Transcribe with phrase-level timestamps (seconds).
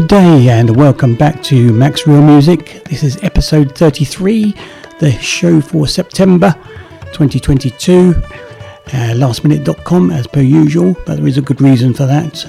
[0.00, 2.82] good day and welcome back to Mac's Real Music.
[2.84, 4.54] This is episode 33,
[4.98, 6.54] the show for September
[7.12, 8.14] 2022.
[8.16, 8.22] Uh,
[9.12, 12.46] lastminute.com as per usual, but there is a good reason for that.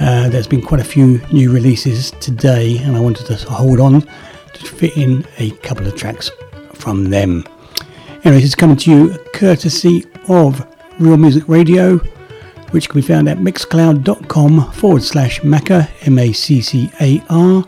[0.00, 4.00] Uh, there's been quite a few new releases today, and I wanted to hold on
[4.00, 6.30] to fit in a couple of tracks
[6.72, 7.44] from them.
[8.24, 10.66] Anyway, this is coming to you courtesy of
[10.98, 12.00] Real Music Radio
[12.74, 17.64] which can be found at mixcloud.com forward slash Maccar, M A C C A R.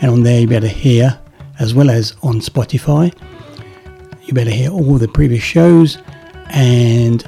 [0.00, 1.20] And on there, you better hear,
[1.58, 3.14] as well as on Spotify,
[4.22, 5.98] you better hear all the previous shows
[6.48, 7.22] and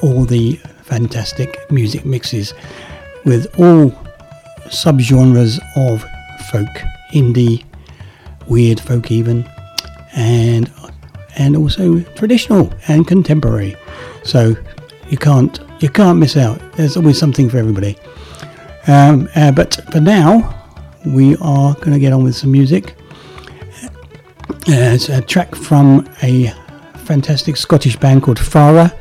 [0.00, 2.54] all the fantastic music mixes
[3.24, 3.90] with all
[4.66, 6.04] subgenres of
[6.52, 6.68] folk,
[7.14, 7.64] indie,
[8.46, 9.44] weird folk, even,
[10.14, 10.70] and
[11.34, 13.74] and also traditional and contemporary.
[14.22, 14.54] So
[15.10, 16.60] you can't you can't miss out.
[16.72, 17.98] There's always something for everybody.
[18.86, 20.54] Um, uh, but for now,
[21.04, 22.94] we are going to get on with some music.
[24.68, 26.52] Uh, it's a track from a
[27.04, 28.92] fantastic Scottish band called Fara.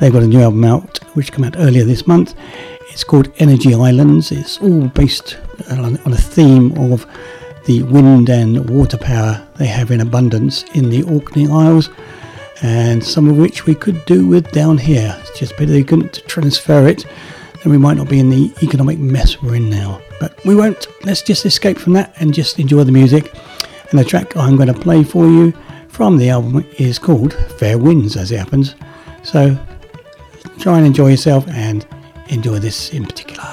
[0.00, 2.34] They've got a new album out, which came out earlier this month.
[2.90, 4.32] It's called Energy Islands.
[4.32, 5.38] It's all based
[5.70, 7.06] on, on a theme of
[7.66, 11.90] the wind and water power they have in abundance in the Orkney Isles
[12.62, 15.16] and some of which we could do with down here.
[15.20, 17.04] It's just pity they couldn't transfer it,
[17.62, 20.00] then we might not be in the economic mess we're in now.
[20.20, 20.86] But we won't.
[21.04, 23.34] Let's just escape from that and just enjoy the music.
[23.90, 25.52] And the track I'm going to play for you
[25.88, 28.74] from the album is called Fair Winds, as it happens.
[29.22, 29.58] So
[30.58, 31.86] try and enjoy yourself and
[32.28, 33.44] enjoy this in particular.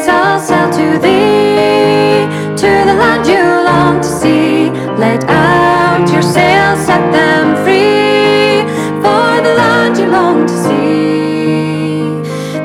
[0.00, 2.26] I'll sail to thee,
[2.56, 4.70] to the land you long to see.
[4.96, 8.62] Let out your sails, set them free,
[9.02, 12.04] for the land you long to see.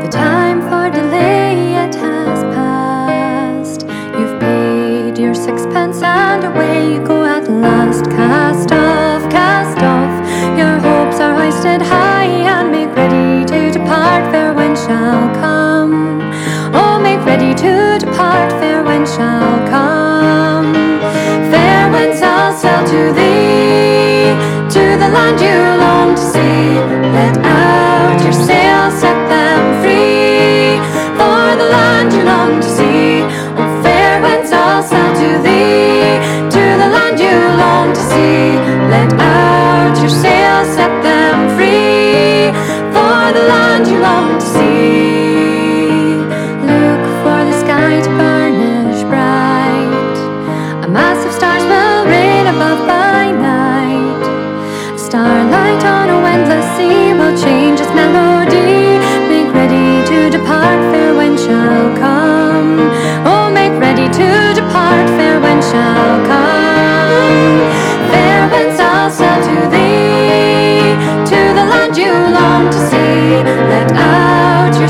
[0.03, 3.81] The time for delay it has passed.
[4.17, 8.05] You've paid your sixpence and away you go at last.
[8.05, 10.13] Cast off, cast off.
[10.57, 14.31] Your hopes are hoisted high and make ready to depart.
[14.31, 15.56] Fair wind shall come
[18.17, 20.73] part, fair wind shall come.
[21.51, 24.33] Fair winds I'll sail to thee,
[24.75, 26.79] to the land you long to see.
[27.15, 27.35] Let
[66.29, 67.59] come.
[68.11, 68.41] Fair
[69.47, 70.95] to thee,
[71.31, 73.43] to the land you long to see.
[73.71, 74.89] Let out your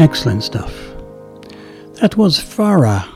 [0.00, 0.74] Excellent stuff.
[2.00, 3.06] That was Fara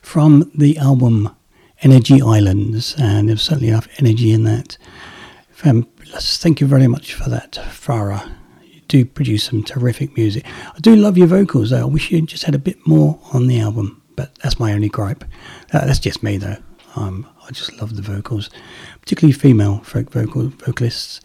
[0.00, 1.36] from the album
[1.82, 4.78] Energy Islands, and there's certainly enough energy in that.
[5.52, 8.32] Thank you very much for that, Fara.
[8.64, 10.46] You do produce some terrific music.
[10.46, 11.82] I do love your vocals, though.
[11.82, 14.88] I wish you just had a bit more on the album, but that's my only
[14.88, 15.24] gripe.
[15.74, 16.56] Uh, that's just me, though.
[16.94, 18.48] Um, I just love the vocals,
[19.02, 21.20] particularly female folk vocal vocalists.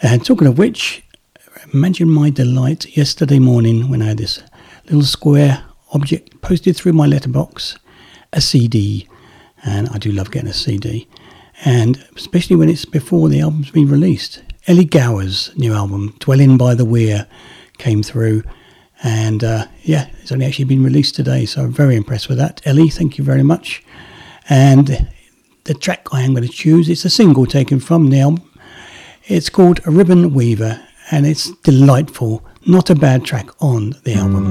[0.00, 1.03] And talking of which,
[1.74, 4.40] imagine my delight yesterday morning when I had this
[4.84, 7.76] little square object posted through my letterbox,
[8.32, 9.08] a CD,
[9.64, 11.08] and I do love getting a CD,
[11.64, 14.40] and especially when it's before the album's been released.
[14.68, 17.26] Ellie Gowers' new album, Dwelling by the Weir,
[17.78, 18.44] came through,
[19.02, 22.64] and uh, yeah, it's only actually been released today, so I'm very impressed with that.
[22.64, 23.82] Ellie, thank you very much.
[24.48, 25.08] And
[25.64, 28.48] the track I am going to choose, it's a single taken from the album.
[29.26, 30.80] It's called Ribbon Weaver,
[31.14, 32.44] and it's delightful.
[32.66, 34.48] Not a bad track on the album.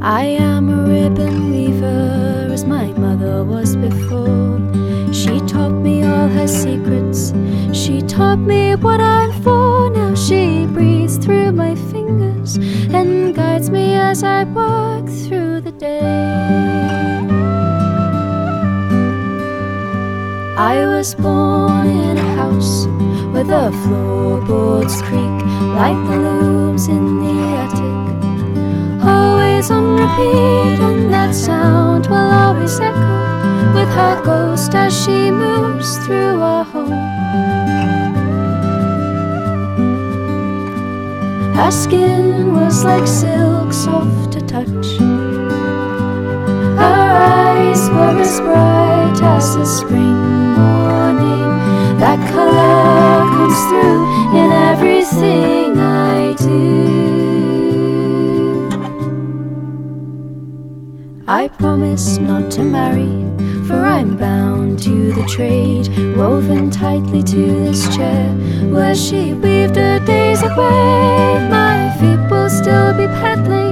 [0.00, 4.60] I am a ribbon weaver as my mother was before.
[5.12, 7.32] She taught me all her secrets.
[7.72, 9.90] She taught me what I'm for.
[9.90, 12.58] Now she breathes through my fingers
[12.98, 16.44] and guides me as I walk through the day.
[20.56, 22.86] I was born in a house
[23.32, 25.38] where the floorboards creak
[25.74, 29.04] like the looms in the attic.
[29.04, 35.98] Always on repeat, and that sound will always echo with her ghost as she moves
[36.06, 36.92] through our home.
[41.56, 44.98] Her skin was like silk, soft to touch.
[46.78, 50.43] Her eyes were as bright as the spring
[52.02, 54.00] that color comes through
[54.40, 56.74] in everything I do.
[61.26, 63.14] I promise not to marry,
[63.66, 68.30] for I'm bound to the trade, woven tightly to this chair
[68.74, 71.48] where she weaved her days away.
[71.48, 73.63] My feet will still be peddling,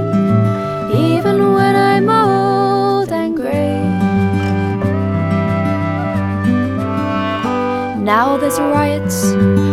[8.03, 9.31] Now there's riots,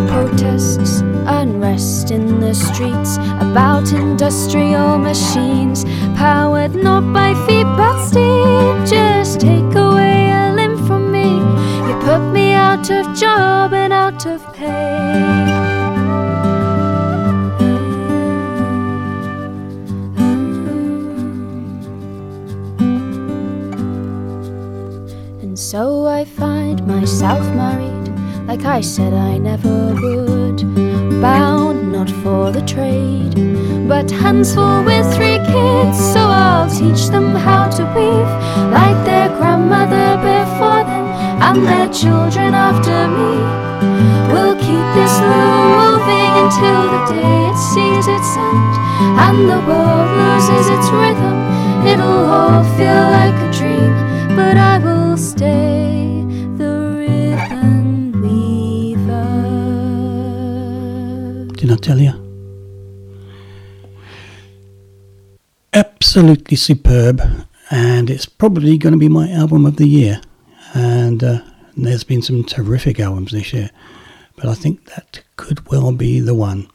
[0.09, 5.83] protests, unrest in the streets about industrial machines
[6.17, 8.87] powered not by feet but steam.
[8.87, 11.39] Just take away a limb from me,
[11.89, 14.69] you put me out of job and out of pay.
[25.43, 27.90] And so I find myself married
[28.51, 30.59] like I said I never would.
[31.23, 33.35] Bound not for the trade,
[33.87, 35.97] but hands full with three kids.
[36.13, 38.33] So I'll teach them how to weave
[38.79, 41.07] like their grandmother before them
[41.47, 43.35] and their children after me.
[44.33, 48.73] We'll keep this loom moving until the day it sees its end
[49.27, 51.39] and the world loses its rhythm.
[51.87, 53.95] It'll all feel like a dream,
[54.35, 56.00] but I will stay.
[61.81, 62.13] Tell you?
[65.73, 67.23] Absolutely superb,
[67.71, 70.21] and it's probably going to be my album of the year.
[70.75, 71.41] And uh,
[71.77, 73.71] there's been some terrific albums this year,
[74.37, 76.69] but I think that could well be the one.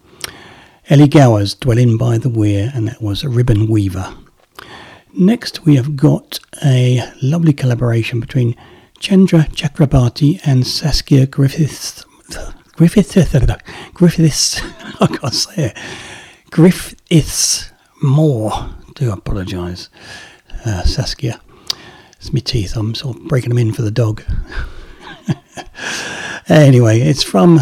[0.90, 4.16] Ellie Gowers' Dwelling by the Weir, and that was a Ribbon Weaver.
[5.14, 8.56] Next, we have got a lovely collaboration between
[9.00, 12.06] Chandra Chakrabarti and Saskia Griffiths.
[12.75, 13.15] Griffiths,
[13.94, 14.62] Griffiths,
[15.00, 15.77] I can't say it.
[16.51, 18.51] Griffiths Moore.
[18.96, 19.89] Do apologise,
[20.65, 21.39] uh, Saskia.
[22.17, 22.75] It's my teeth.
[22.75, 24.24] I'm sort of breaking them in for the dog.
[26.50, 27.60] anyway, it's from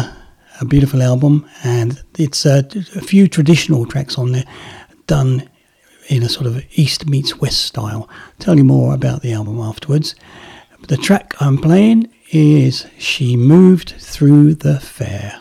[0.60, 2.62] a beautiful album, and it's uh,
[2.94, 4.44] a few traditional tracks on there,
[5.06, 5.48] done
[6.08, 8.08] in a sort of East meets West style.
[8.10, 10.14] I'll tell you more about the album afterwards.
[10.88, 15.40] The track I'm playing is She Moved Through the Fair.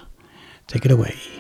[0.68, 1.33] Take it away.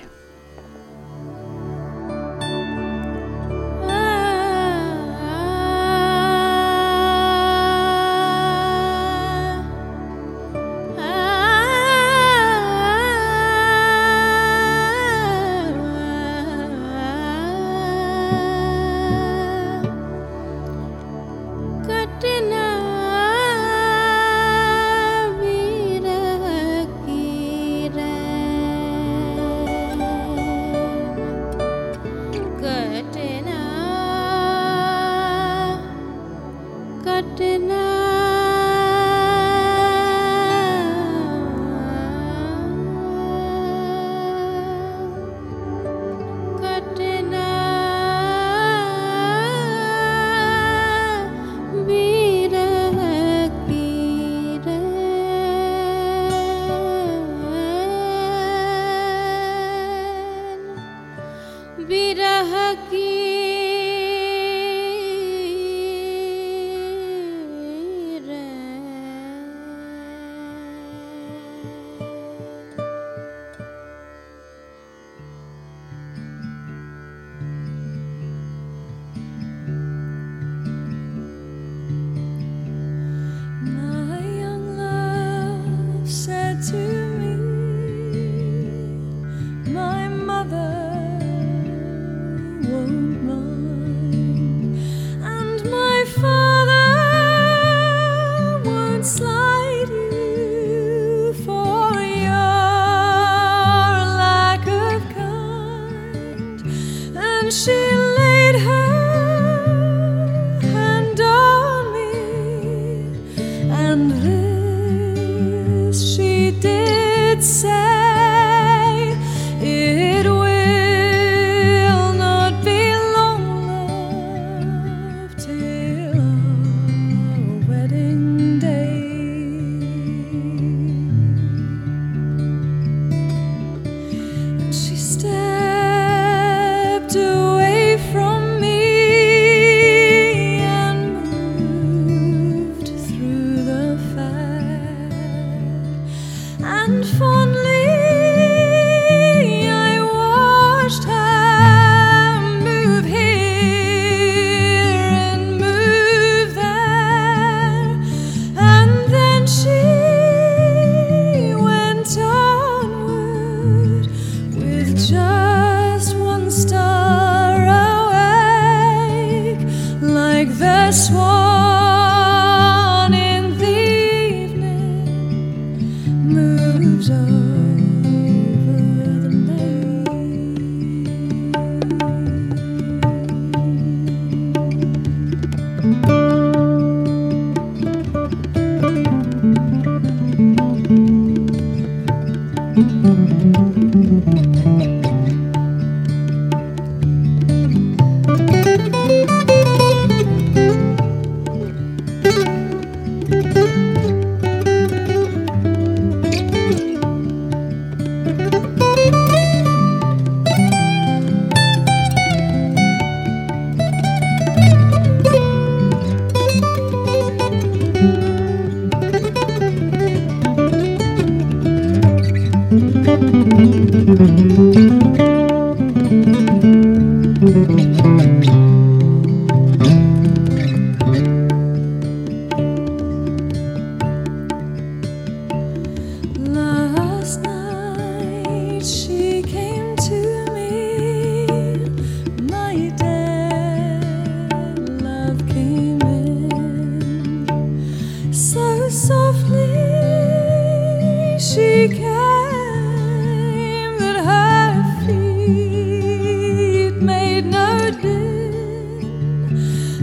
[251.39, 254.71] she came, that her
[255.05, 257.67] feet made no
[258.01, 258.53] din,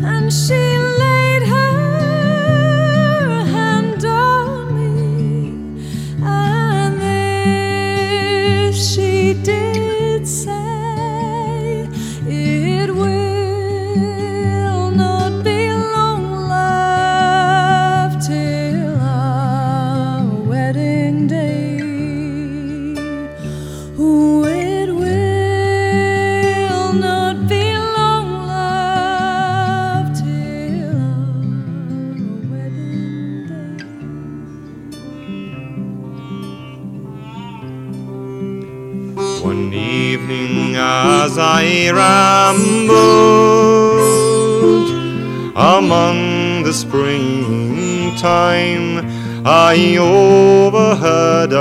[0.04, 0.79] and she.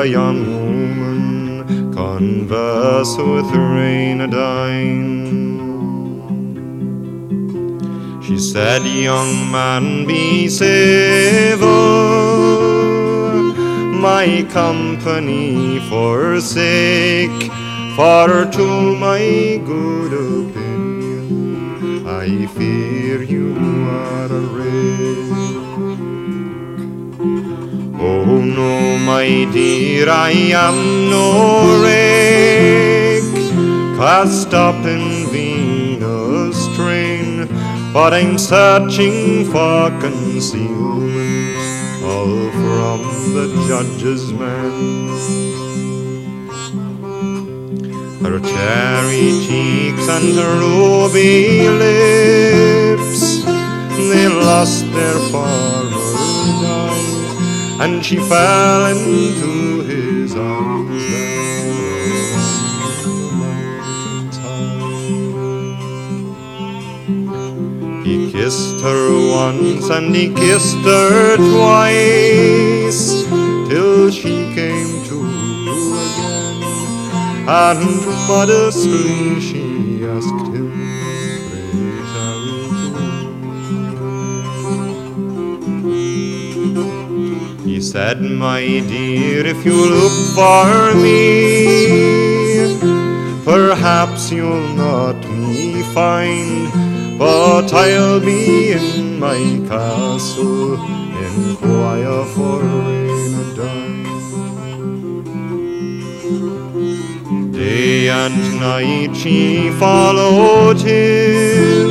[0.05, 3.45] Young woman converse with
[3.75, 5.09] Reynardine.
[8.25, 11.69] She said, Young man be civil,
[14.07, 17.51] my company forsake,
[18.00, 19.20] for to my
[19.65, 23.50] good opinion I fear you
[23.89, 25.34] are a rake.
[28.00, 30.32] Oh no, my dear, I
[30.65, 31.27] am no
[31.84, 33.36] rake,
[33.98, 37.50] cast up in Venus' train
[37.91, 41.58] but I'm searching for concealment
[42.01, 43.01] all from
[43.36, 45.10] the judge's man.
[48.21, 53.43] Her cherry cheeks and her ruby lips.
[54.09, 56.09] They lost their farmer
[56.61, 60.79] died, and she fell into his arms
[68.05, 73.23] He kissed her once and he kissed her twice,
[73.69, 74.99] till she came
[77.50, 80.70] and modestly she asked him.
[81.50, 82.44] "Pray tell
[87.65, 88.62] He said, My
[88.94, 91.25] dear, if you look for me,
[93.46, 96.70] perhaps you'll not me find,
[97.18, 100.75] but I'll be in my castle
[101.25, 102.88] in quiet for
[107.79, 111.87] Day and night she followed him,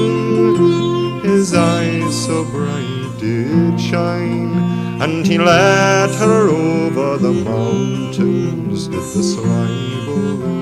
[1.22, 4.53] his eyes so bright did shine,
[5.01, 10.58] and he led her over the mountains, did the Sligo.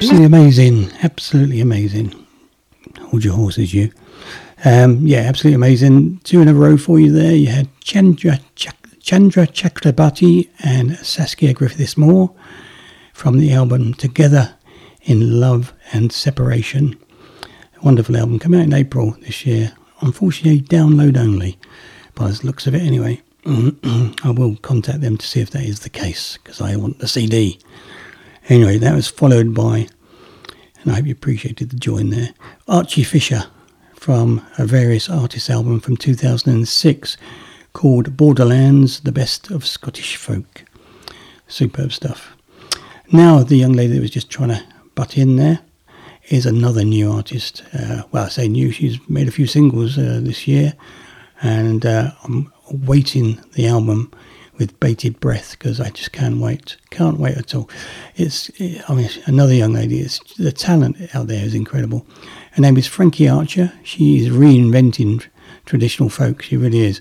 [0.00, 0.90] Absolutely amazing.
[1.02, 2.26] Absolutely amazing.
[3.00, 3.92] Hold your horses, you.
[4.64, 6.20] Um, yeah, absolutely amazing.
[6.24, 7.34] Two in a row for you there.
[7.34, 12.34] You had Chandra, Chak- Chandra Chakrabarti and Saskia Griffiths Moore
[13.12, 14.54] from the album Together
[15.02, 16.96] in Love and Separation.
[17.42, 18.38] A wonderful album.
[18.38, 19.74] Came out in April this year.
[20.00, 21.58] Unfortunately, download only,
[22.14, 23.20] by the looks of it anyway.
[23.44, 27.08] I will contact them to see if that is the case because I want the
[27.08, 27.58] CD.
[28.50, 29.86] Anyway, that was followed by,
[30.82, 32.34] and I hope you appreciated the join there,
[32.66, 33.44] Archie Fisher
[33.94, 37.16] from a various artists album from 2006
[37.74, 40.64] called Borderlands, the best of Scottish folk.
[41.46, 42.36] Superb stuff.
[43.12, 44.64] Now, the young lady that was just trying to
[44.96, 45.60] butt in there
[46.28, 47.62] is another new artist.
[47.72, 50.74] Uh, well, I say new, she's made a few singles uh, this year,
[51.40, 54.12] and uh, I'm waiting the album
[54.60, 56.76] with bated breath because I just can't wait.
[56.90, 57.68] Can't wait at all.
[58.14, 58.50] It's,
[58.88, 60.00] I mean, another young lady.
[60.00, 62.06] It's the talent out there is incredible.
[62.52, 63.72] Her name is Frankie Archer.
[63.82, 65.26] She is reinventing
[65.64, 66.42] traditional folk.
[66.42, 67.00] She really is,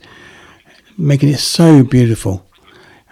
[0.98, 2.48] making it so beautiful.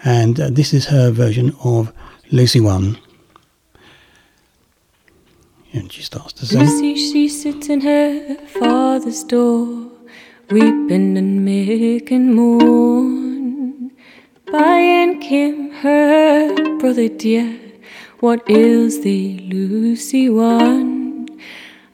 [0.05, 1.91] And uh, this is her version of
[2.31, 2.97] Lucy Wan.
[5.73, 6.62] And she starts to sing.
[6.62, 9.91] Lucy, she sits in her father's door,
[10.49, 13.26] weeping and making moan.
[14.51, 17.60] Buying Kim, her brother dear,
[18.21, 21.27] what ails thee, Lucy one?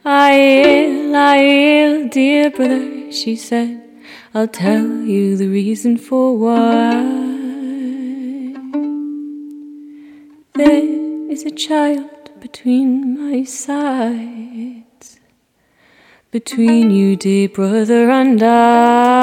[0.04, 3.82] I ill, I ill, dear brother, she said.
[4.32, 7.02] I'll tell you the reason for why.
[10.54, 15.18] There is a child between my sides,
[16.30, 19.13] between you, dear brother, and I.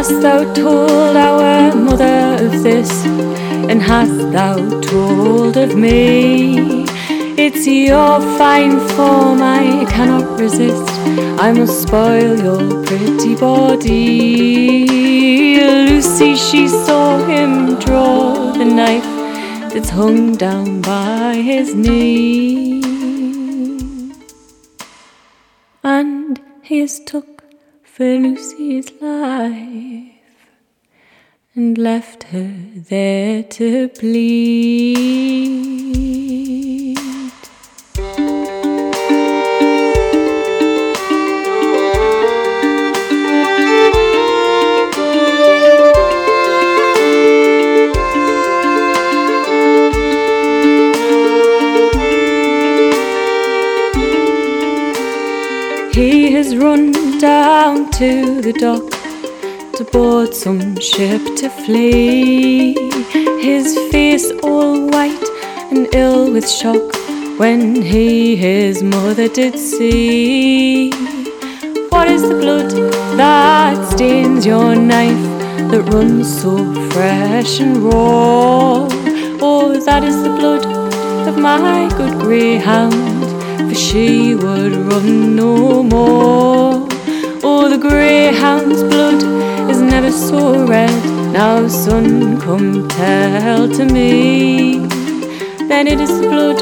[0.00, 2.90] Hast thou told our mother of this?
[3.68, 6.86] And hast thou told of me?
[7.36, 10.90] It's your fine form I cannot resist.
[11.38, 14.86] I must spoil your pretty body.
[15.60, 19.04] Lucy, she saw him draw the knife
[19.70, 22.80] that's hung down by his knee.
[25.84, 27.39] And he has took
[28.00, 30.14] for Lucy's life
[31.54, 35.36] and left her there to bleed.
[55.92, 58.88] He has run down to the dock
[59.76, 62.74] to board some ship to flee.
[63.40, 65.28] His face all white
[65.70, 66.94] and ill with shock
[67.38, 70.90] when he his mother did see.
[71.90, 72.70] What is the blood
[73.16, 75.40] that stains your knife?
[75.70, 76.56] that runs so
[76.90, 78.88] fresh and raw.
[79.40, 80.66] Oh, that is the blood
[81.28, 83.22] of my good greyhound,
[83.68, 86.89] for she would run no more.
[87.68, 89.22] The greyhound's blood
[89.70, 90.90] is never so red.
[91.32, 94.78] Now, son, come tell to me.
[95.68, 96.60] Then it is the blood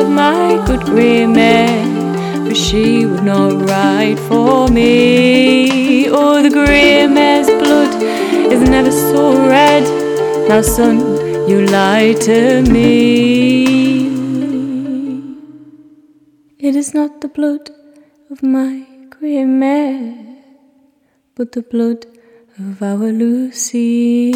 [0.00, 1.84] of my good grey mare,
[2.46, 6.08] for she would not ride for me.
[6.08, 8.02] Oh, the grey mare's blood
[8.50, 9.84] is never so red.
[10.48, 10.96] Now, son,
[11.48, 14.08] you lie to me.
[16.58, 17.70] It is not the blood
[18.30, 20.14] of my grey mare,
[21.34, 22.06] but the blood
[22.58, 24.32] of our Lucy.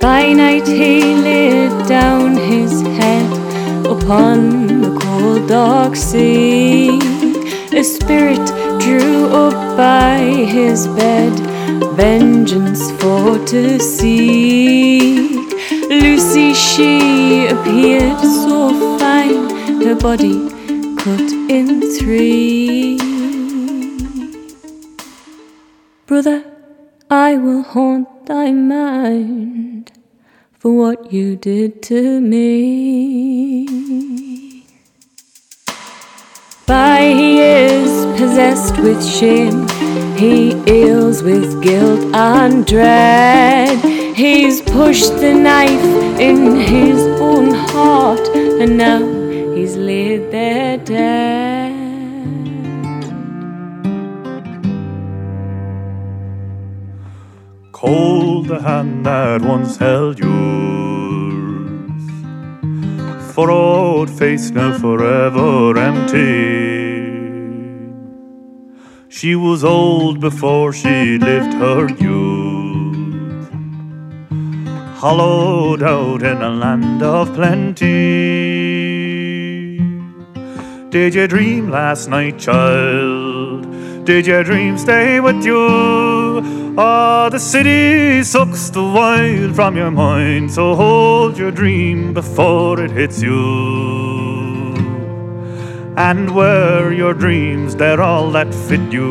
[0.00, 1.14] By night he
[4.08, 6.98] upon the cold dark sea.
[7.76, 8.40] A spirit
[8.80, 10.16] drew up by
[10.48, 11.34] his bed,
[11.94, 15.30] vengeance for to seek.
[15.90, 19.50] Lucy, she appeared so fine,
[19.82, 20.38] her body
[20.96, 22.96] cut in three.
[26.06, 26.44] Brother,
[27.10, 29.97] I will haunt thy mind
[30.58, 33.68] for what you did to me.
[36.66, 39.68] By he is possessed with shame,
[40.16, 43.78] he ails with guilt and dread.
[44.16, 48.28] He's pushed the knife in his own heart,
[48.60, 48.98] and now
[49.54, 51.47] he's laid there dead.
[57.80, 62.02] Cold the hand that once held yours,
[63.32, 66.26] For old face now forever empty.
[69.08, 73.48] She was old before she lived her youth,
[74.96, 77.86] hollowed out in a land of plenty.
[80.90, 83.68] Did you dream last night, child?
[84.04, 86.27] Did your dream stay with you?
[86.80, 92.92] Ah, the city sucks the wild from your mind, so hold your dream before it
[92.92, 94.76] hits you.
[95.96, 99.10] And wear your dreams, they're all that fit you.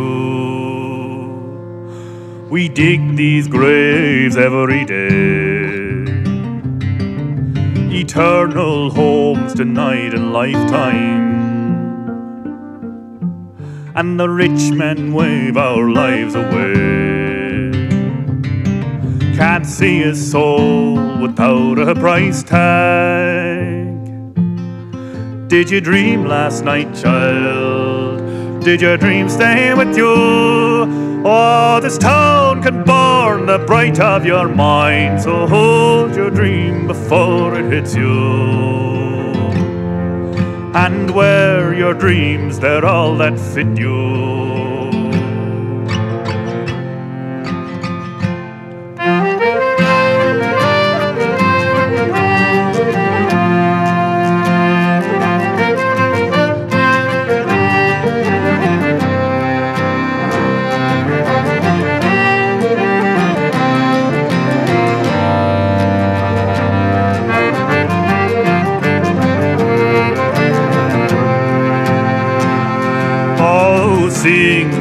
[2.50, 6.06] We dig these graves every day.
[8.02, 11.28] Eternal homes denied in lifetime
[13.94, 17.17] and the rich men wave our lives away.
[19.38, 23.86] Can't see a soul without a price tag.
[25.48, 28.64] Did you dream last night, child?
[28.64, 30.14] Did your dream stay with you?
[31.26, 37.58] Oh, this town can burn the bright of your mind, so hold your dream before
[37.58, 38.68] it hits you
[40.78, 44.57] and wear your dreams, they're all that fit you.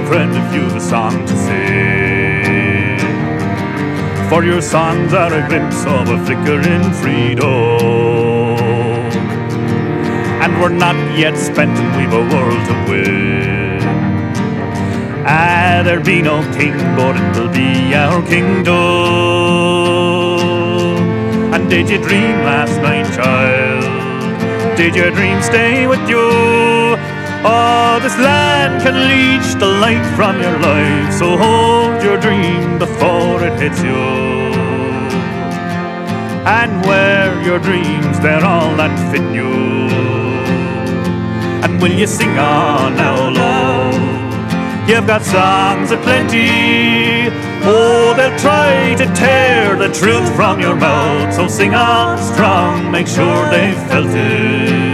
[0.07, 2.99] Friend, if you've a song to sing.
[4.29, 7.47] For your songs are a glimpse of a flickering freedom.
[10.43, 13.81] And we're not yet spent, and we've a world to win.
[15.25, 18.75] Ah, there'll be no king, but it'll be our kingdom.
[21.55, 23.85] And did you dream last night, child?
[24.77, 26.76] Did your dream stay with you?
[27.49, 33.41] Oh, this land can leech the light from your life, so hold your dream before
[33.41, 34.03] it hits you.
[36.61, 39.53] And wear your dreams, they're all that fit you.
[41.65, 44.89] And will you sing on now, Lord?
[44.89, 47.31] You've got songs aplenty.
[47.63, 51.33] Oh, they'll try to tear the truth from your mouth.
[51.33, 54.86] So sing on strong, make sure they felt it.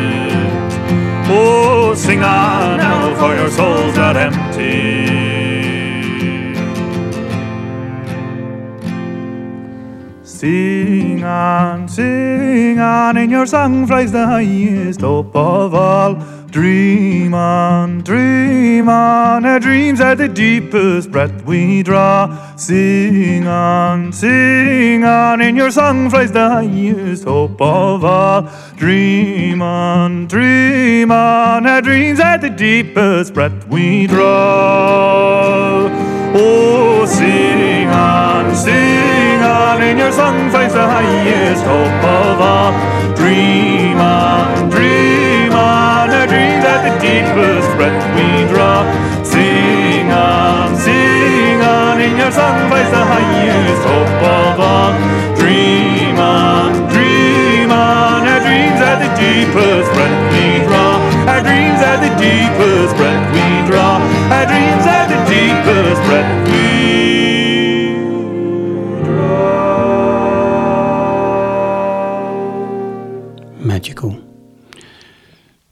[1.35, 5.07] Oh, sing on now, for your soul's not empty.
[10.23, 16.17] Sing on, sing on, and your song flies the highest hope of all.
[16.53, 22.55] Dream on, dream on, our dreams are the deepest breath we draw.
[22.57, 28.51] Sing on, sing on, in your song flies the highest hope of all.
[28.77, 35.89] Dream on, dream on, our dreams are the deepest breath we draw.
[36.35, 43.17] Oh, sing on, sing on, in your song flies the highest hope of all.
[43.17, 45.12] Dream on, dream
[47.23, 48.83] deepest breath we draw.
[49.25, 54.93] Sing on, sing on, and your song flies the highest hope of all.
[55.37, 60.99] Dream on, dream on, our dreams are the deepest breath we draw.
[61.31, 64.01] Our dreams are the deepest breath we draw.
[64.35, 66.63] Our dreams are the deepest breath we
[69.05, 69.37] draw.
[73.65, 74.19] Magical.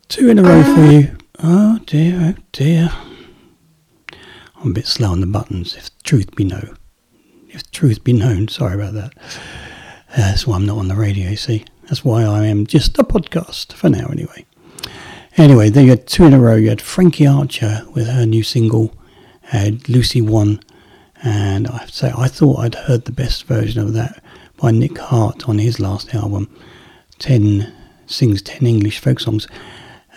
[0.08, 1.19] Two in a row for you.
[1.42, 2.90] Oh dear, oh dear.
[4.56, 6.76] I'm a bit slow on the buttons, if truth be known.
[7.48, 9.14] If truth be known, sorry about that.
[10.14, 11.64] That's why I'm not on the radio, see.
[11.84, 14.44] That's why I am just a podcast, for now anyway.
[15.38, 16.56] Anyway, then you had two in a row.
[16.56, 18.94] You had Frankie Archer with her new single,
[19.40, 20.60] had Lucy Wan,
[21.22, 24.22] and I have to say, I thought I'd heard the best version of that
[24.58, 26.54] by Nick Hart on his last album.
[27.18, 27.72] 10
[28.06, 29.48] sings 10 English folk songs.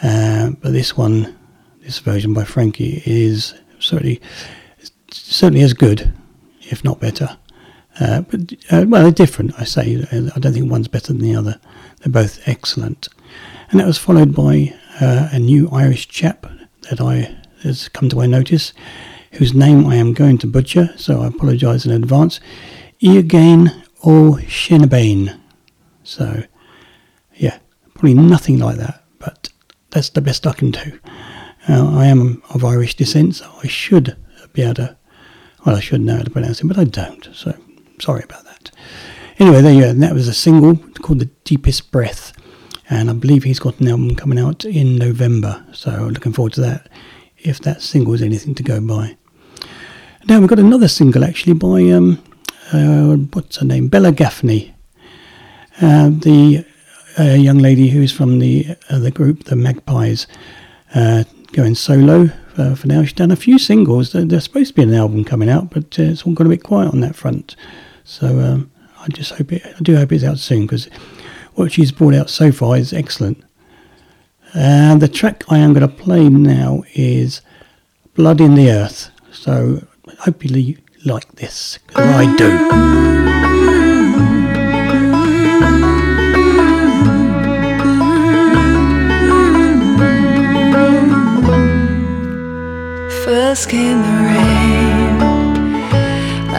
[0.04, 1.38] Uh, but this one,
[1.82, 4.22] this version by Frankie, is certainly
[5.12, 6.14] certainly as good,
[6.62, 7.38] if not better.
[8.00, 9.54] Uh, but uh, well, they're different.
[9.60, 11.60] I say I don't think one's better than the other.
[12.00, 13.08] They're both excellent,
[13.70, 16.46] and that was followed by uh, a new Irish chap
[16.90, 18.74] that I has come to my notice,
[19.34, 22.40] whose name I am going to butcher, so I apologise in advance.
[23.02, 25.40] Iagain O'Shenabane.
[26.04, 26.44] So,
[27.36, 27.60] yeah,
[27.94, 29.03] probably nothing like that,
[29.94, 31.00] that's the best I can do.
[31.70, 34.18] Uh, I am of Irish descent, so I should
[34.52, 34.98] be able to,
[35.66, 37.56] well, I should know how to pronounce it, but I don't, so
[38.00, 38.72] sorry about that.
[39.40, 42.34] Anyway, there you go, and that was a single called The Deepest Breath,
[42.90, 46.62] and I believe he's got an album coming out in November, so looking forward to
[46.62, 46.90] that,
[47.38, 49.16] if that single is anything to go by.
[50.28, 52.22] Now we've got another single actually by, um,
[52.72, 54.74] uh, what's her name, Bella Gaffney,
[55.82, 56.66] uh, the
[57.20, 60.28] uh, young lady who's from the uh, the group, the Magpies,
[60.96, 63.04] uh, going solo uh, for now.
[63.04, 64.12] She's done a few singles.
[64.12, 66.50] There- There's supposed to be an album coming out, but uh, it's all gone a
[66.50, 67.56] bit quiet on that front.
[68.04, 69.64] So um, I just hope it.
[69.66, 70.88] I do hope it's out soon because
[71.56, 73.44] what she's brought out so far is excellent.
[74.56, 77.42] And the track I am going to play now is
[78.16, 79.86] "Blood in the Earth." So
[80.20, 83.93] hopefully you like this I do.
[93.54, 95.22] First came the rain,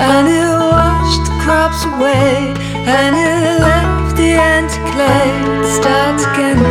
[0.08, 2.54] and it washed the crops away,
[2.86, 5.28] and it left the empty clay
[5.58, 6.62] to start again.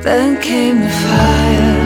[0.00, 1.80] Then came the fire,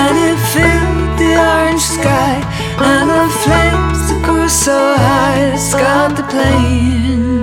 [0.00, 2.40] and it filled the orange sky,
[2.80, 7.42] and the flames that grew so high it scarred the plain.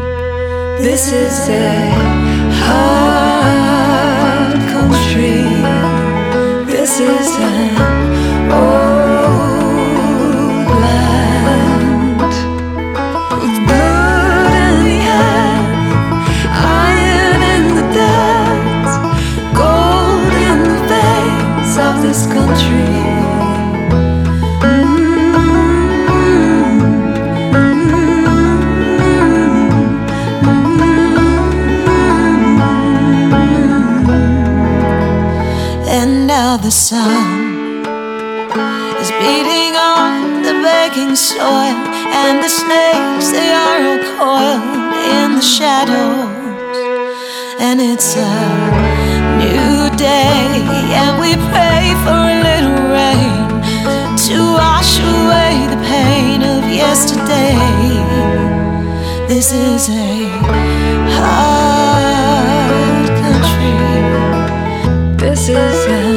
[0.81, 1.77] This is a
[2.65, 3.29] hard
[3.69, 4.08] country.
[7.01, 7.98] Is
[36.79, 37.83] sun
[39.01, 41.75] is beating on the baking soil,
[42.23, 46.77] and the snakes they are all coiled in the shadows.
[47.59, 48.19] And it's a
[49.43, 50.47] new day,
[50.95, 53.47] and we pray for a little rain
[54.25, 57.59] to wash away the pain of yesterday.
[59.27, 60.29] This is a
[61.19, 63.75] hard country.
[65.17, 66.08] This is an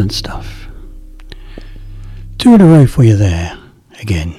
[0.00, 0.66] excellent stuff.
[2.38, 3.58] Two in a row for you there
[4.00, 4.32] again.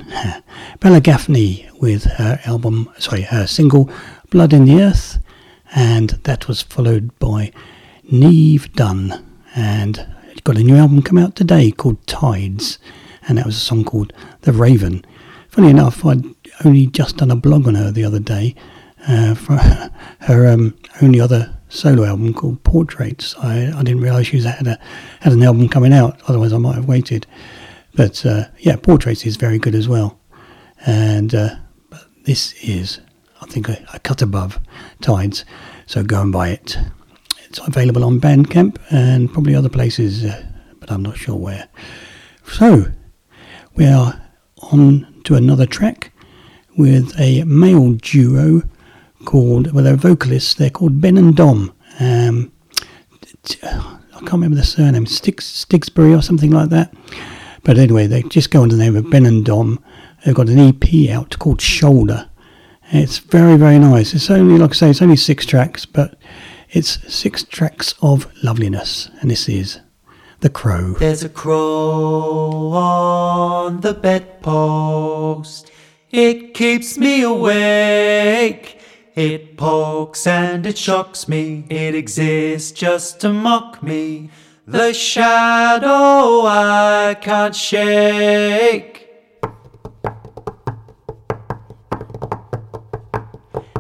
[0.80, 3.88] Bella Gaffney with her album, sorry, her single
[4.32, 5.20] Blood in the Earth,
[5.76, 7.52] and that was followed by
[8.10, 9.24] Neve Dunn,
[9.56, 10.08] and
[10.44, 12.80] got a new album come out today called Tides,
[13.28, 15.06] and that was a song called The Raven.
[15.50, 16.26] Funny enough, I'd
[16.66, 18.56] only just done a blog on her the other day
[19.08, 19.58] uh, for
[20.22, 23.36] her um, only other solo album called Portraits.
[23.42, 24.78] I, I didn't realise she had, a,
[25.22, 27.26] had an album coming out, otherwise I might have waited.
[27.96, 30.20] But uh, yeah, Portraits is very good as well.
[30.86, 31.56] And uh,
[32.24, 33.00] this is,
[33.42, 34.60] I think, a, a, cut above
[35.02, 35.46] Tides.
[35.86, 36.78] So go and buy it.
[37.46, 40.46] It's available on Bandcamp and probably other places, uh,
[40.80, 41.68] but I'm not sure where.
[42.46, 42.86] So
[43.76, 44.22] we are
[44.72, 46.12] on to another track
[46.78, 48.64] with a male duo
[49.26, 50.54] called, well, they're vocalists.
[50.54, 51.74] They're called Ben and Dom.
[52.00, 52.52] Um,
[53.50, 56.94] I can't remember the surname, Stigsbury or something like that.
[57.64, 59.84] But anyway, they just go under the name of Ben and Dom.
[60.26, 62.30] They've got an EP out called Shoulder.
[62.92, 64.14] It's very, very nice.
[64.14, 66.18] It's only, like I say, it's only six tracks, but
[66.70, 69.10] it's six tracks of loveliness.
[69.22, 69.80] And this is
[70.42, 70.94] The Crow.
[70.94, 75.72] There's a crow on the bedpost.
[76.12, 78.81] It keeps me awake.
[79.16, 81.66] It pokes and it shocks me.
[81.70, 84.30] It exists just to mock me.
[84.66, 89.10] The shadow I can't shake.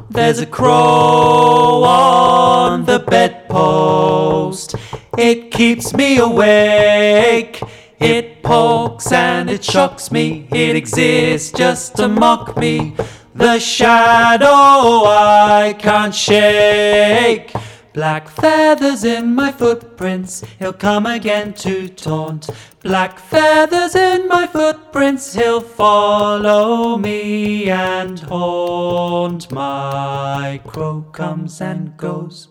[0.09, 4.75] There's a crow on the bedpost.
[5.17, 7.61] It keeps me awake.
[8.01, 10.49] It pokes and it shocks me.
[10.51, 12.95] It exists just to mock me.
[13.34, 17.53] The shadow I can't shake.
[17.93, 22.49] Black feathers in my footprints, he'll come again to taunt.
[22.82, 29.49] Black feathers in my footprints, he'll follow me and haunt.
[29.51, 32.49] My crow comes and goes.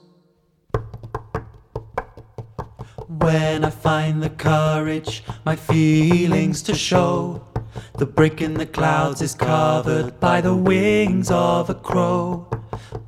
[3.07, 7.50] When I find the courage, my feelings to show.
[7.99, 12.49] The brick in the clouds is covered by the wings of a crow.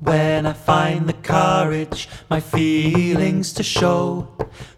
[0.00, 4.28] When I find the courage, my feelings to show.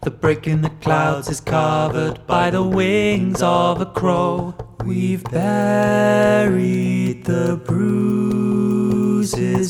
[0.02, 4.54] The brick in the clouds is covered by the wings of a crow.
[4.84, 6.54] We've buried
[7.24, 8.94] the bruises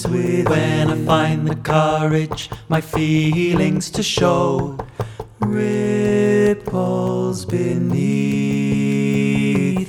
[0.06, 0.48] with.
[0.48, 4.76] When I find the courage, my feelings to show.
[5.40, 6.64] Ripples
[7.44, 8.63] beneath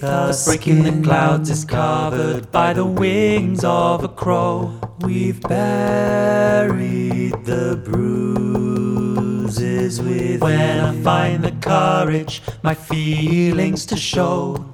[0.05, 0.45] us.
[0.45, 4.79] The brick the clouds is covered by the wings of a crow.
[5.01, 9.55] We've buried the bruises
[10.01, 10.41] with.
[10.41, 14.65] When I find the courage, my feelings to show.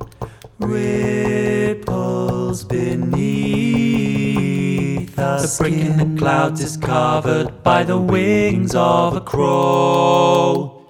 [0.60, 1.92] Ripples
[2.64, 3.22] beneath
[5.18, 5.58] us.
[5.58, 10.81] The breaking the clouds is covered by the wings of a crow.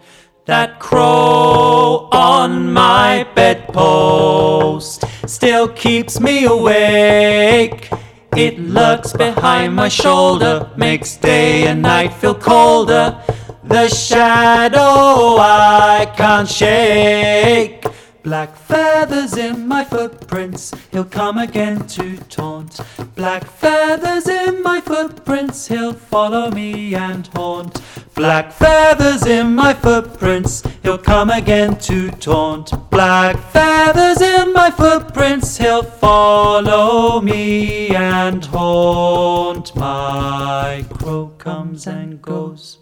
[0.52, 7.90] That crow on my bedpost still keeps me awake.
[8.36, 13.18] It lurks behind my shoulder, makes day and night feel colder.
[13.64, 17.86] The shadow I can't shake.
[18.24, 22.80] Black feathers in my footprints, he'll come again to taunt.
[23.16, 27.82] Black feathers in my footprints, he'll follow me and haunt.
[28.14, 32.72] Black feathers in my footprints, he'll come again to taunt.
[32.92, 39.76] Black feathers in my footprints, he'll follow me and haunt.
[39.76, 42.78] My crow comes and goes.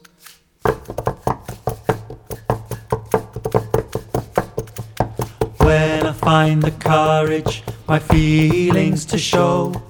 [5.70, 9.84] When I find the courage, my feelings to show,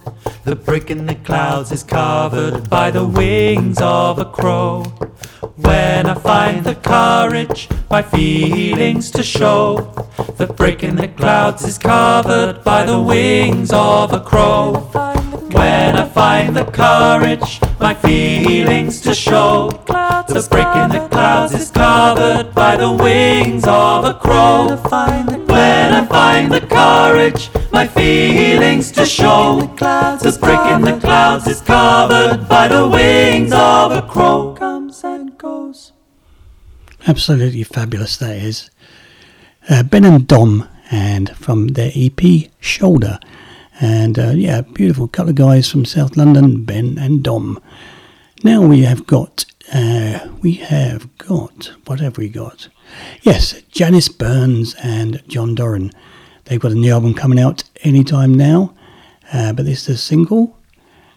[0.44, 4.84] the brick in the clouds is covered by the wings of a crow.
[5.56, 9.94] When I find the courage, my feelings to show,
[10.36, 15.09] the brick in the clouds is covered by the wings of a crow.
[15.52, 21.72] When I find the courage, my feelings to show, the brick in the clouds is
[21.72, 24.68] covered by the wings of a crow.
[25.48, 31.62] When I find the courage, my feelings to show, the brick in the clouds is
[31.62, 34.54] covered by the wings of a crow.
[34.54, 35.94] Comes and goes.
[37.08, 38.70] Absolutely fabulous, that is.
[39.70, 43.20] Uh, ben and Dom, and from their EP Shoulder.
[43.82, 47.62] And uh, yeah, beautiful couple of guys from South London, Ben and Dom.
[48.44, 52.68] Now we have got, uh, we have got, what have we got?
[53.22, 55.92] Yes, Janice Burns and John Doran.
[56.46, 58.74] They've got a new album coming out anytime now,
[59.32, 60.58] uh, but this is a single,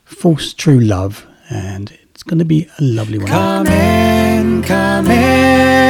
[0.04, 3.28] False True Love, and it's going to be a lovely one.
[3.28, 5.81] Come in, come in.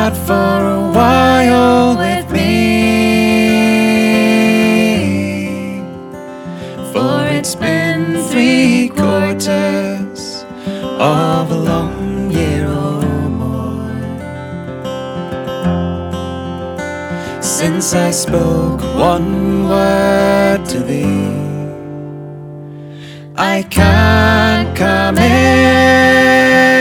[0.00, 2.56] Out for a while with me.
[6.92, 10.20] For it's been three quarters
[10.98, 13.02] of a long year or
[13.42, 14.00] more
[17.42, 18.80] since I spoke
[19.12, 21.28] one word to thee.
[23.36, 26.79] I can't come in,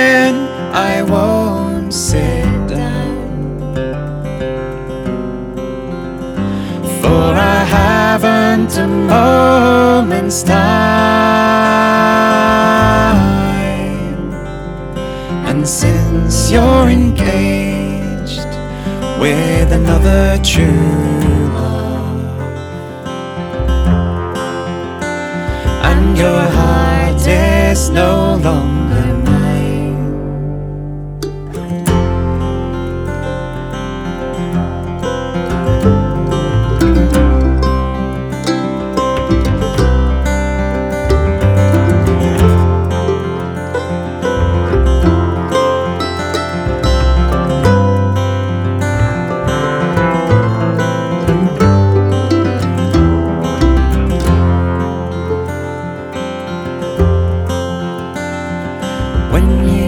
[9.10, 10.60] moment's time.
[15.50, 18.52] And since you're engaged
[19.20, 22.22] with another true love,
[25.90, 28.69] and your heart is no longer
[59.40, 59.79] when you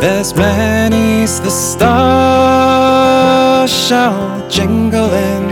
[0.00, 2.90] There's many's the stars
[3.70, 5.49] shall jingle in,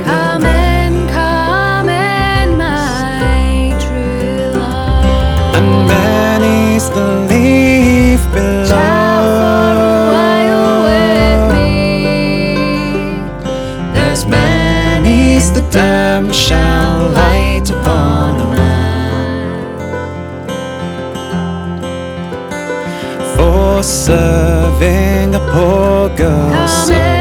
[26.18, 27.17] girl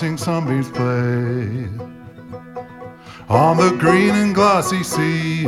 [0.00, 1.68] dancing sunbeams play
[3.28, 5.44] on the green and glossy sea.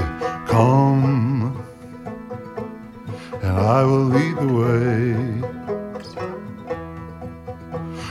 [0.47, 1.65] Come,
[3.41, 5.15] and I will lead the way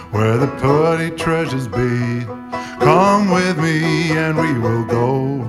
[0.10, 2.26] where the pearly treasures be.
[2.80, 5.44] Come with me, and we will go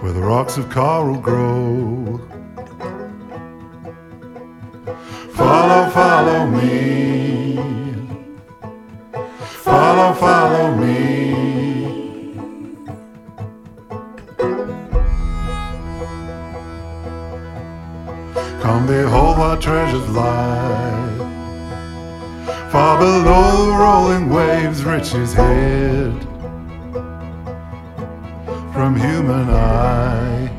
[0.00, 1.59] where the rocks of coral grow.
[23.00, 26.12] Below rolling waves, riches hid
[28.74, 30.50] from human eye.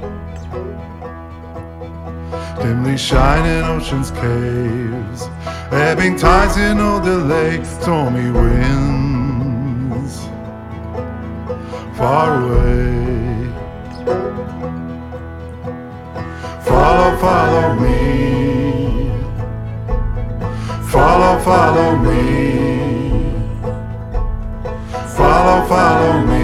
[2.60, 5.30] Dimly shining ocean's caves,
[5.72, 10.14] ebbing tides in all the lakes stormy winds
[11.96, 13.52] far away.
[16.66, 18.01] Follow, follow me.
[21.44, 23.32] Follow, me.
[25.16, 26.41] Follow, follow me.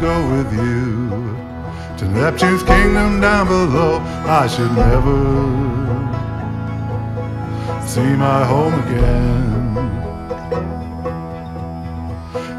[0.00, 1.10] Go with you
[1.98, 5.18] to Neptune's kingdom down below, I should never
[7.86, 9.76] see my home again.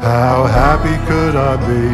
[0.00, 1.86] How happy could I be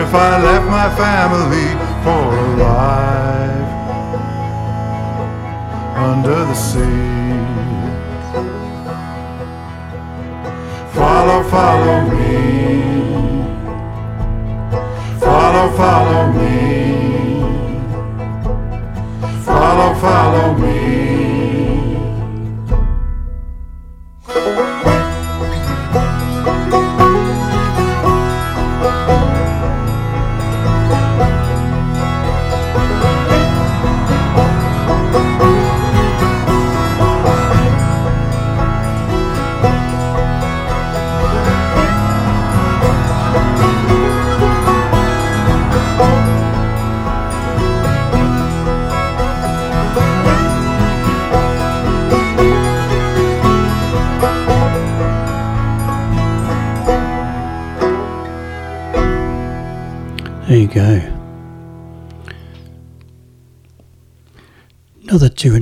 [0.00, 1.68] if I left my family
[2.04, 3.70] for a life
[5.96, 7.30] under the sea?
[10.94, 12.99] Follow, follow me.
[15.68, 16.89] Follow, me.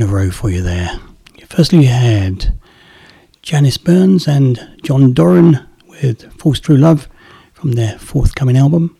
[0.09, 0.99] Row for you there.
[1.49, 2.59] Firstly, you had
[3.43, 7.09] Janice Burns and John Doran with False True Love
[7.53, 8.97] from their forthcoming album,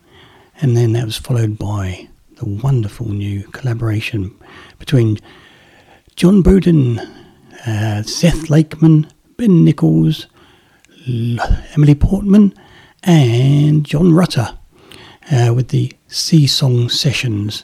[0.61, 2.07] and then that was followed by
[2.37, 4.35] the wonderful new collaboration
[4.77, 5.19] between
[6.15, 6.99] John Bowden,
[7.67, 9.07] uh, Seth Lakeman,
[9.37, 10.27] Ben Nichols,
[11.07, 12.53] Emily Portman,
[13.03, 14.57] and John Rutter
[15.31, 17.63] uh, with the Sea Song Sessions,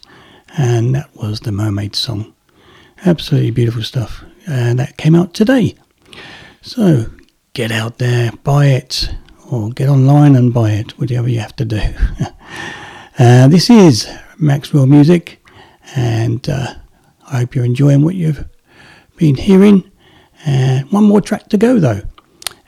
[0.58, 2.35] and that was the Mermaid song.
[3.08, 5.76] Absolutely beautiful stuff, and that came out today.
[6.64, 7.06] So
[7.54, 9.12] get out there, buy it,
[9.52, 11.80] or get online and buy it, whatever you have to do.
[13.20, 15.40] uh, this is Maxwell Music,
[15.96, 16.74] and uh,
[17.28, 18.44] I hope you're enjoying what you've
[19.18, 19.92] been hearing.
[20.48, 22.02] Uh, one more track to go though,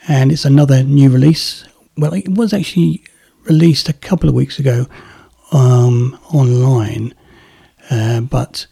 [0.08, 1.68] and it's another new release.
[1.98, 3.04] Well, it was actually
[3.46, 4.86] released a couple of weeks ago
[5.52, 7.16] um, online,
[7.90, 8.68] uh, but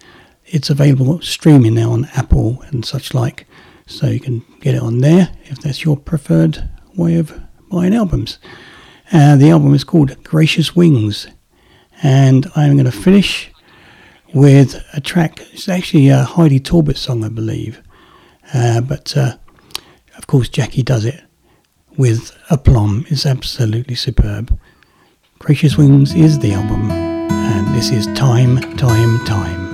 [0.48, 3.48] it's available streaming now on Apple and such like,
[3.88, 7.40] so you can get it on there if that's your preferred way of
[7.70, 8.40] buying albums.
[9.12, 11.28] Uh, the album is called Gracious Wings,
[12.02, 13.52] and I'm going to finish
[14.34, 15.40] with a track.
[15.54, 17.82] It's actually a Heidi Talbot song, I believe,
[18.54, 19.38] uh, but uh,
[20.18, 21.22] of course Jackie does it
[21.98, 23.06] with aplomb.
[23.10, 24.58] It's absolutely superb.
[25.40, 29.65] Gracious Wings is the album, and this is Time, Time, Time.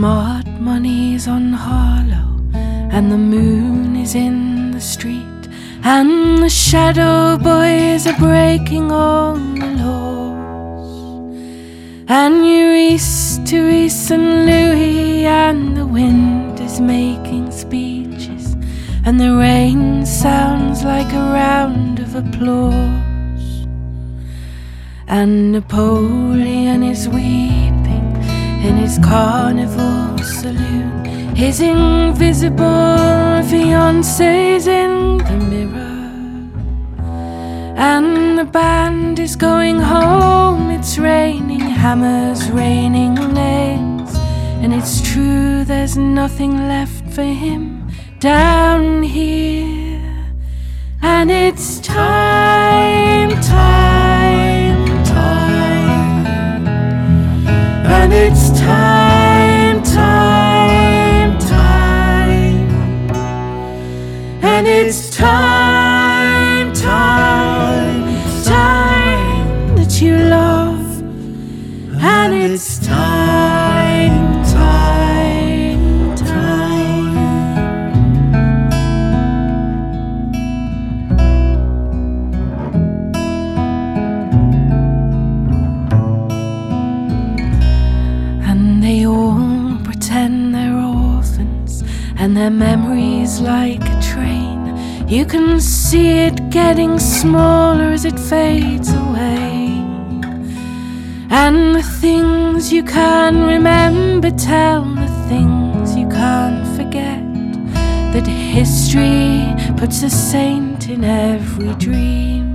[0.00, 5.42] Smart money's on Harlow, and the moon is in the street,
[5.84, 11.36] and the shadow boys are breaking all the laws.
[12.08, 18.54] And Eurice, Therese, and Louis, and the wind is making speeches,
[19.04, 23.66] and the rain sounds like a round of applause.
[25.06, 27.79] And Napoleon is weeping
[28.66, 31.34] in his carnival saloon.
[31.34, 35.90] His invisible fiance's in the mirror.
[37.76, 40.70] And the band is going home.
[40.70, 44.14] It's raining hammers, raining nails.
[44.62, 50.30] And it's true, there's nothing left for him down here.
[51.00, 53.89] And it's time, time,
[72.42, 77.16] it's time, time, time.
[88.42, 91.84] And they all pretend they're orphans,
[92.16, 94.58] and their memories like a train.
[95.06, 98.99] You can see it getting smaller as it fades.
[101.32, 107.22] And the things you can remember tell the things you can't forget.
[108.12, 112.50] That history puts a saint in every dream.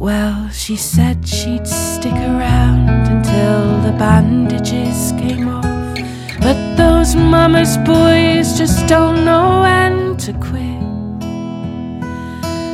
[0.00, 5.64] Well, she said she'd stick around until the bandages came off.
[6.40, 10.76] But those mama's boys just don't know when to quit.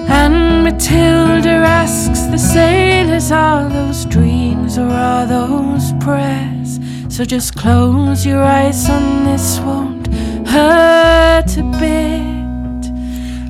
[0.09, 6.81] And Matilda asks the sailors, are those dreams or are those prayers?
[7.15, 10.07] So just close your eyes on this won't
[10.49, 12.85] hurt a bit.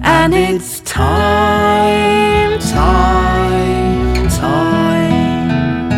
[0.02, 5.92] And it's time, time, time.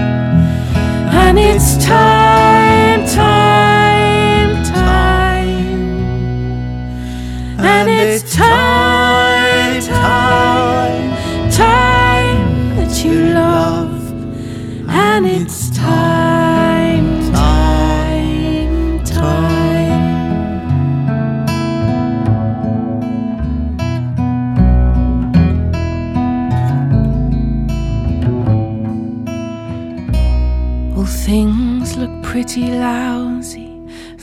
[1.24, 2.24] And it's time,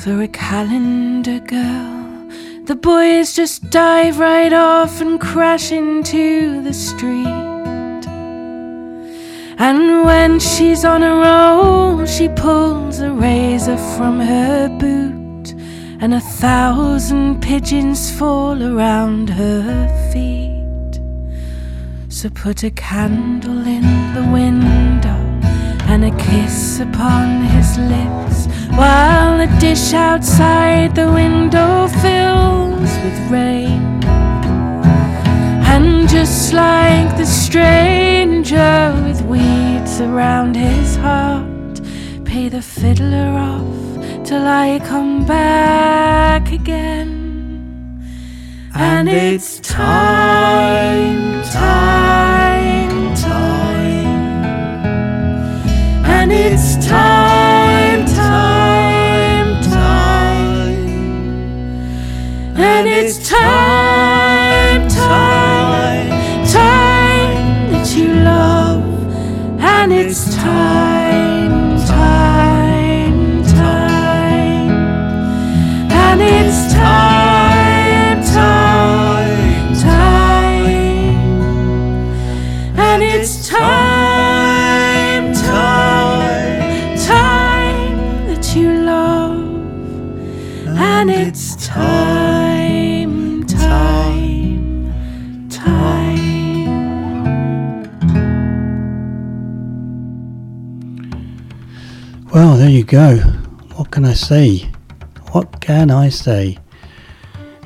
[0.02, 2.28] for a calendar girl.
[2.66, 7.28] The boys just dive right off and crash into the street.
[9.60, 15.54] And when she's on a roll, she pulls a razor from her boot,
[16.02, 20.99] and a thousand pigeons fall around her feet.
[22.10, 23.84] So put a candle in
[24.16, 25.30] the window
[25.91, 34.01] and a kiss upon his lips while the dish outside the window fills with rain.
[35.73, 41.81] And just like the stranger with weeds around his heart,
[42.23, 47.11] pay the fiddler off till I come back again.
[48.73, 52.30] And it's time, time,
[56.22, 60.78] And it's time, time, time.
[62.55, 63.70] And it's time,
[102.91, 103.15] go.
[103.77, 104.69] What can I say?
[105.31, 106.57] What can I say?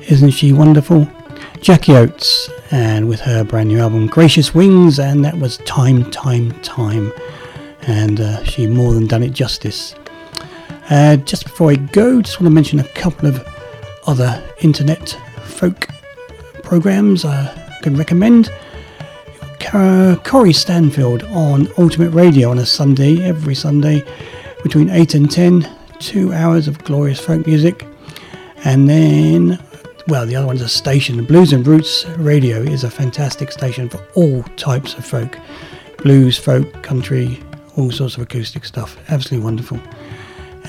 [0.02, 1.08] Isn't she wonderful?
[1.60, 6.52] Jackie Oates, and with her brand new album Gracious Wings, and that was Time, Time,
[6.60, 7.12] Time.
[7.88, 9.96] And uh, she more than done it justice.
[10.90, 13.44] Uh, just before I go, just want to mention a couple of
[14.06, 15.88] other internet folk
[16.62, 18.52] programs I can recommend.
[19.58, 24.04] Cara- Corey Stanfield on Ultimate Radio on a Sunday, every Sunday,
[24.66, 27.86] between 8 and 10, two hours of glorious folk music.
[28.64, 29.62] And then,
[30.08, 31.24] well, the other one's a station.
[31.24, 35.38] Blues and Roots Radio is a fantastic station for all types of folk
[35.98, 37.40] blues, folk, country,
[37.76, 38.98] all sorts of acoustic stuff.
[39.08, 39.78] Absolutely wonderful.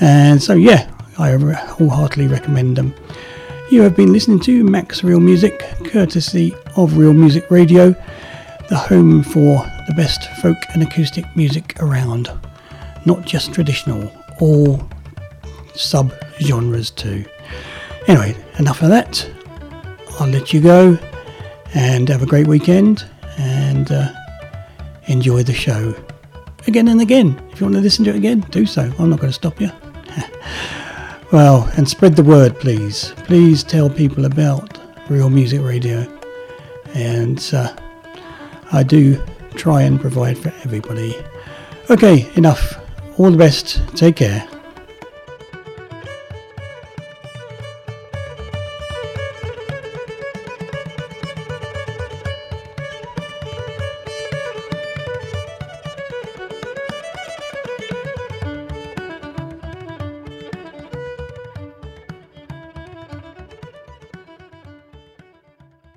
[0.00, 0.88] And so, yeah,
[1.18, 2.94] I wholeheartedly recommend them.
[3.72, 7.96] You have been listening to Max Real Music, courtesy of Real Music Radio,
[8.68, 12.30] the home for the best folk and acoustic music around.
[13.08, 14.86] Not just traditional, all
[15.74, 17.24] sub genres too.
[18.06, 19.26] Anyway, enough of that.
[20.20, 20.98] I'll let you go
[21.72, 24.12] and have a great weekend and uh,
[25.06, 25.94] enjoy the show
[26.66, 27.40] again and again.
[27.50, 28.82] If you want to listen to it again, do so.
[28.98, 29.70] I'm not going to stop you.
[31.32, 33.14] well, and spread the word, please.
[33.24, 34.78] Please tell people about
[35.08, 36.06] Real Music Radio.
[36.92, 37.74] And uh,
[38.70, 39.18] I do
[39.54, 41.16] try and provide for everybody.
[41.88, 42.84] Okay, enough.
[43.18, 43.82] All the best.
[43.96, 44.57] Take care.